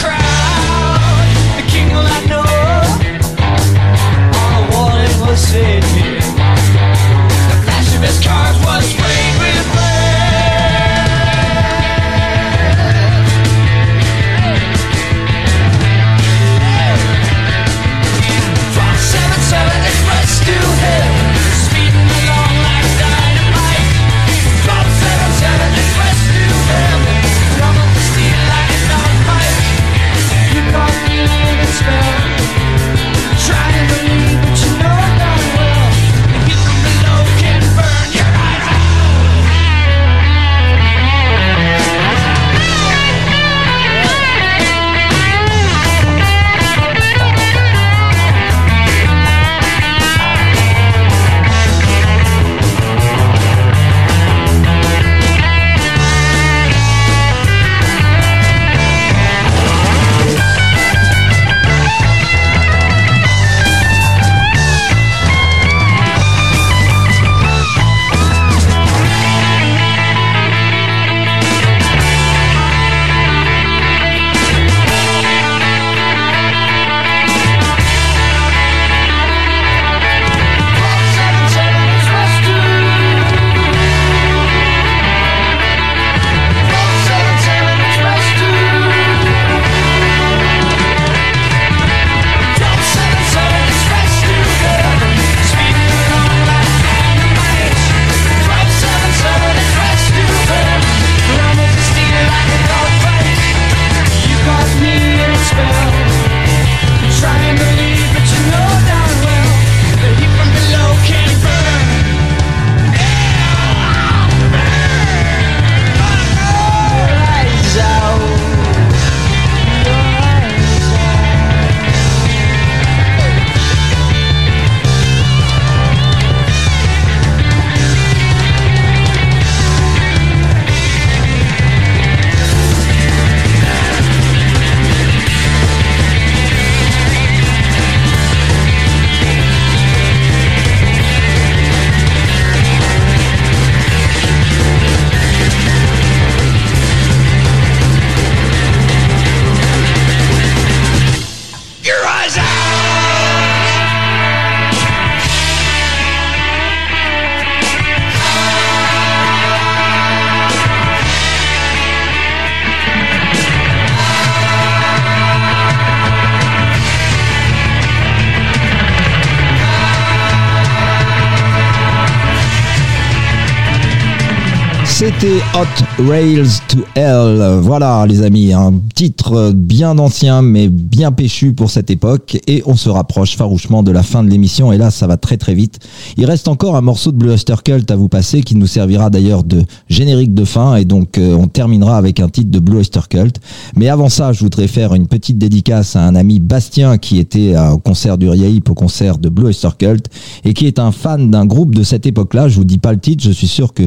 Hot 175.54 175.66
Rails 176.08 176.60
to 176.68 176.78
Hell. 176.94 177.58
Voilà, 177.60 178.06
les 178.06 178.22
amis, 178.22 178.54
un 178.54 178.72
titre 178.94 179.52
bien 179.54 179.98
ancien, 179.98 180.40
mais 180.40 180.68
bien 180.68 181.12
péchu 181.12 181.52
pour 181.52 181.70
cette 181.70 181.90
époque. 181.90 182.38
Et 182.46 182.62
on 182.64 182.74
se 182.74 182.88
rapproche 182.88 183.36
farouchement 183.36 183.82
de 183.82 183.90
la 183.90 184.02
fin 184.02 184.24
de 184.24 184.30
l'émission. 184.30 184.72
Et 184.72 184.78
là, 184.78 184.90
ça 184.90 185.06
va 185.06 185.18
très 185.18 185.36
très 185.36 185.54
vite. 185.54 185.78
Il 186.16 186.24
reste 186.24 186.48
encore 186.48 186.74
un 186.76 186.80
morceau 186.80 187.12
de 187.12 187.18
Blue 187.18 187.32
Oyster 187.32 187.56
Cult 187.62 187.90
à 187.90 187.96
vous 187.96 188.08
passer, 188.08 188.40
qui 188.40 188.56
nous 188.56 188.66
servira 188.66 189.10
d'ailleurs 189.10 189.44
de 189.44 189.62
générique 189.90 190.32
de 190.32 190.46
fin. 190.46 190.76
Et 190.76 190.86
donc, 190.86 191.18
euh, 191.18 191.34
on 191.34 191.48
terminera 191.48 191.98
avec 191.98 192.18
un 192.20 192.30
titre 192.30 192.50
de 192.50 192.58
Blue 192.58 192.78
Oyster 192.78 193.02
Cult. 193.10 193.38
Mais 193.76 193.90
avant 193.90 194.08
ça, 194.08 194.32
je 194.32 194.40
voudrais 194.40 194.68
faire 194.68 194.94
une 194.94 195.06
petite 195.06 195.36
dédicace 195.36 195.96
à 195.96 196.06
un 196.06 196.14
ami 196.14 196.40
Bastien 196.40 196.96
qui 196.96 197.18
était 197.18 197.54
au 197.58 197.78
concert 197.78 198.16
du 198.16 198.26
Riaip, 198.26 198.70
au 198.70 198.74
concert 198.74 199.18
de 199.18 199.28
Blue 199.28 199.48
Oyster 199.48 199.68
Cult, 199.78 200.06
et 200.46 200.54
qui 200.54 200.66
est 200.66 200.78
un 200.78 200.92
fan 200.92 201.30
d'un 201.30 201.44
groupe 201.44 201.74
de 201.74 201.82
cette 201.82 202.06
époque-là. 202.06 202.48
Je 202.48 202.56
vous 202.56 202.64
dis 202.64 202.78
pas 202.78 202.92
le 202.92 203.00
titre, 203.00 203.22
je 203.22 203.32
suis 203.32 203.48
sûr 203.48 203.74
que 203.74 203.82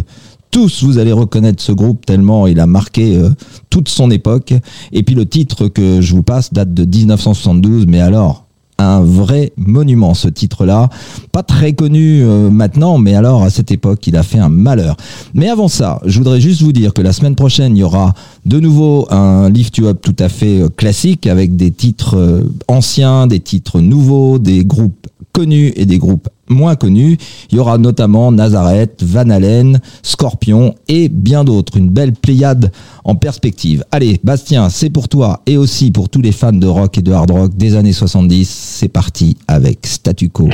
tous 0.55 0.85
vous 0.85 0.99
allez 0.99 1.11
reconnaître 1.11 1.61
ce 1.61 1.73
groupe 1.73 2.05
tellement 2.05 2.47
il 2.47 2.61
a 2.61 2.65
marqué 2.65 3.17
euh, 3.17 3.29
toute 3.69 3.89
son 3.89 4.09
époque. 4.09 4.53
Et 4.93 5.03
puis 5.03 5.13
le 5.13 5.25
titre 5.25 5.67
que 5.67 5.99
je 5.99 6.15
vous 6.15 6.23
passe 6.23 6.53
date 6.53 6.73
de 6.73 6.85
1972, 6.85 7.87
mais 7.87 7.99
alors 7.99 8.45
un 8.77 9.01
vrai 9.01 9.51
monument 9.57 10.13
ce 10.13 10.29
titre-là, 10.29 10.89
pas 11.33 11.43
très 11.43 11.73
connu 11.73 12.23
euh, 12.23 12.49
maintenant, 12.49 12.97
mais 12.97 13.15
alors 13.15 13.43
à 13.43 13.49
cette 13.49 13.69
époque 13.69 14.07
il 14.07 14.15
a 14.15 14.23
fait 14.23 14.39
un 14.39 14.47
malheur. 14.47 14.95
Mais 15.33 15.49
avant 15.49 15.67
ça, 15.67 15.99
je 16.05 16.17
voudrais 16.19 16.39
juste 16.39 16.61
vous 16.61 16.71
dire 16.71 16.93
que 16.93 17.01
la 17.01 17.11
semaine 17.11 17.35
prochaine 17.35 17.75
il 17.75 17.81
y 17.81 17.83
aura 17.83 18.13
de 18.45 18.59
nouveau 18.59 19.07
un 19.11 19.49
Lift 19.49 19.77
You 19.77 19.87
Up 19.87 19.99
tout 20.01 20.15
à 20.19 20.29
fait 20.29 20.61
euh, 20.61 20.69
classique 20.69 21.27
avec 21.27 21.55
des 21.55 21.71
titres 21.71 22.17
euh, 22.17 22.43
anciens, 22.67 23.27
des 23.27 23.39
titres 23.39 23.79
nouveaux, 23.79 24.39
des 24.39 24.63
groupes 24.63 25.07
connus 25.31 25.73
et 25.75 25.85
des 25.85 25.97
groupes 25.97 26.29
moins 26.47 26.75
connus. 26.75 27.17
Il 27.51 27.57
y 27.57 27.59
aura 27.59 27.77
notamment 27.77 28.31
Nazareth, 28.31 29.03
Van 29.03 29.29
Halen, 29.29 29.81
Scorpion 30.03 30.75
et 30.87 31.09
bien 31.09 31.43
d'autres. 31.43 31.77
Une 31.77 31.89
belle 31.89 32.13
pléiade 32.13 32.71
en 33.03 33.15
perspective. 33.15 33.83
Allez, 33.91 34.19
Bastien, 34.23 34.69
c'est 34.69 34.89
pour 34.89 35.09
toi 35.09 35.41
et 35.45 35.57
aussi 35.57 35.91
pour 35.91 36.09
tous 36.09 36.21
les 36.21 36.31
fans 36.31 36.53
de 36.53 36.67
rock 36.67 36.97
et 36.97 37.01
de 37.01 37.11
hard 37.11 37.31
rock 37.31 37.57
des 37.57 37.75
années 37.75 37.93
70. 37.93 38.47
C'est 38.47 38.87
parti 38.87 39.37
avec 39.47 39.85
Statu 39.85 40.29
Quo. 40.29 40.49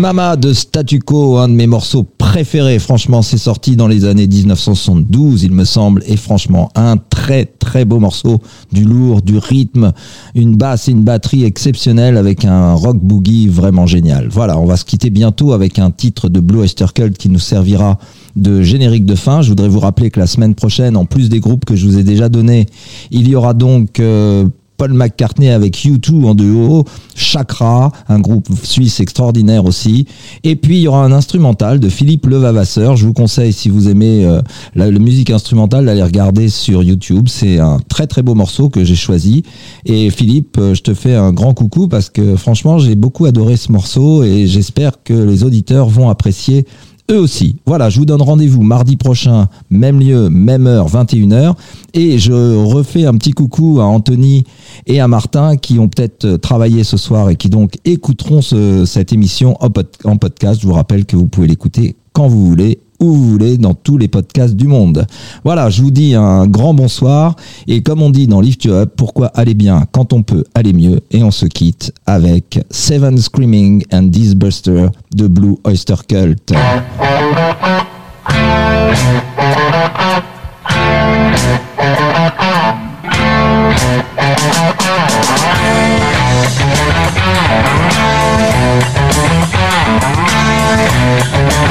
Mama 0.00 0.36
de 0.36 0.54
Statu 0.54 0.98
Quo, 0.98 1.36
un 1.36 1.48
de 1.48 1.52
mes 1.52 1.66
morceaux 1.66 2.04
préférés. 2.04 2.78
Franchement, 2.78 3.20
c'est 3.20 3.36
sorti 3.36 3.76
dans 3.76 3.86
les 3.86 4.06
années 4.06 4.26
1972, 4.26 5.42
il 5.42 5.52
me 5.52 5.66
semble. 5.66 6.02
Et 6.06 6.16
franchement, 6.16 6.70
un 6.74 6.96
très 6.96 7.44
très 7.44 7.84
beau 7.84 7.98
morceau. 7.98 8.40
Du 8.72 8.84
lourd, 8.84 9.20
du 9.20 9.36
rythme, 9.36 9.92
une 10.34 10.56
basse 10.56 10.88
et 10.88 10.92
une 10.92 11.04
batterie 11.04 11.44
exceptionnelle 11.44 12.16
avec 12.16 12.46
un 12.46 12.72
rock 12.72 12.96
boogie 12.96 13.48
vraiment 13.48 13.86
génial. 13.86 14.28
Voilà, 14.30 14.58
on 14.58 14.64
va 14.64 14.78
se 14.78 14.86
quitter 14.86 15.10
bientôt 15.10 15.52
avec 15.52 15.78
un 15.78 15.90
titre 15.90 16.30
de 16.30 16.40
Blue 16.40 16.60
Oyster 16.60 16.86
Cult 16.94 17.18
qui 17.18 17.28
nous 17.28 17.38
servira 17.38 17.98
de 18.36 18.62
générique 18.62 19.04
de 19.04 19.16
fin. 19.16 19.42
Je 19.42 19.50
voudrais 19.50 19.68
vous 19.68 19.80
rappeler 19.80 20.10
que 20.10 20.18
la 20.18 20.26
semaine 20.26 20.54
prochaine, 20.54 20.96
en 20.96 21.04
plus 21.04 21.28
des 21.28 21.40
groupes 21.40 21.66
que 21.66 21.76
je 21.76 21.86
vous 21.86 21.98
ai 21.98 22.04
déjà 22.04 22.30
donnés, 22.30 22.64
il 23.10 23.28
y 23.28 23.34
aura 23.34 23.52
donc 23.52 24.00
euh, 24.00 24.46
Paul 24.80 24.94
McCartney 24.94 25.50
avec 25.50 25.76
U2 25.76 26.24
en 26.24 26.34
duo, 26.34 26.86
Chakra, 27.14 27.92
un 28.08 28.18
groupe 28.18 28.48
suisse 28.62 28.98
extraordinaire 29.00 29.66
aussi. 29.66 30.06
Et 30.42 30.56
puis 30.56 30.78
il 30.78 30.80
y 30.80 30.88
aura 30.88 31.04
un 31.04 31.12
instrumental 31.12 31.80
de 31.80 31.90
Philippe 31.90 32.24
Levavasseur. 32.24 32.96
Je 32.96 33.04
vous 33.04 33.12
conseille, 33.12 33.52
si 33.52 33.68
vous 33.68 33.90
aimez 33.90 34.24
euh, 34.24 34.40
la, 34.74 34.90
musique 34.90 35.28
instrumentale, 35.28 35.84
d'aller 35.84 36.02
regarder 36.02 36.48
sur 36.48 36.82
YouTube. 36.82 37.28
C'est 37.28 37.58
un 37.58 37.78
très 37.90 38.06
très 38.06 38.22
beau 38.22 38.34
morceau 38.34 38.70
que 38.70 38.82
j'ai 38.82 38.96
choisi. 38.96 39.42
Et 39.84 40.08
Philippe, 40.08 40.56
euh, 40.58 40.72
je 40.72 40.80
te 40.80 40.94
fais 40.94 41.14
un 41.14 41.34
grand 41.34 41.52
coucou 41.52 41.86
parce 41.86 42.08
que 42.08 42.34
franchement, 42.36 42.78
j'ai 42.78 42.94
beaucoup 42.94 43.26
adoré 43.26 43.58
ce 43.58 43.70
morceau 43.70 44.24
et 44.24 44.46
j'espère 44.46 45.02
que 45.04 45.12
les 45.12 45.44
auditeurs 45.44 45.90
vont 45.90 46.08
apprécier 46.08 46.64
eux 47.10 47.18
aussi. 47.18 47.56
Voilà, 47.66 47.90
je 47.90 47.98
vous 47.98 48.04
donne 48.06 48.22
rendez-vous 48.22 48.62
mardi 48.62 48.96
prochain, 48.96 49.48
même 49.70 50.00
lieu, 50.00 50.28
même 50.30 50.66
heure, 50.66 50.88
21h. 50.88 51.54
Et 51.94 52.18
je 52.18 52.32
refais 52.64 53.04
un 53.06 53.14
petit 53.14 53.32
coucou 53.32 53.80
à 53.80 53.84
Anthony 53.84 54.44
et 54.86 55.00
à 55.00 55.08
Martin 55.08 55.56
qui 55.56 55.78
ont 55.78 55.88
peut-être 55.88 56.24
euh, 56.24 56.38
travaillé 56.38 56.84
ce 56.84 56.96
soir 56.96 57.30
et 57.30 57.36
qui 57.36 57.48
donc 57.48 57.74
écouteront 57.84 58.42
ce- 58.42 58.84
cette 58.84 59.12
émission 59.12 59.56
en 59.60 60.16
podcast. 60.16 60.60
Je 60.62 60.66
vous 60.66 60.72
rappelle 60.74 61.04
que 61.04 61.16
vous 61.16 61.26
pouvez 61.26 61.46
l'écouter 61.48 61.96
quand 62.12 62.28
vous 62.28 62.46
voulez 62.46 62.78
où 63.00 63.12
vous 63.12 63.30
voulez 63.30 63.58
dans 63.58 63.74
tous 63.74 63.98
les 63.98 64.08
podcasts 64.08 64.54
du 64.54 64.66
monde. 64.66 65.06
Voilà, 65.44 65.70
je 65.70 65.82
vous 65.82 65.90
dis 65.90 66.14
un 66.14 66.46
grand 66.46 66.74
bonsoir 66.74 67.34
et 67.66 67.82
comme 67.82 68.02
on 68.02 68.10
dit 68.10 68.26
dans 68.26 68.40
Lift 68.40 68.64
You 68.64 68.72
Up, 68.72 68.92
pourquoi 68.96 69.28
aller 69.28 69.54
bien 69.54 69.84
quand 69.90 70.12
on 70.12 70.22
peut 70.22 70.44
aller 70.54 70.72
mieux 70.72 71.00
et 71.10 71.22
on 71.22 71.30
se 71.30 71.46
quitte 71.46 71.92
avec 72.06 72.60
Seven 72.70 73.18
Screaming 73.18 73.82
and 73.92 74.04
Disbuster 74.04 74.86
de 75.14 75.26
Blue 75.26 75.56
Oyster 75.64 75.94
Cult. 76.06 76.52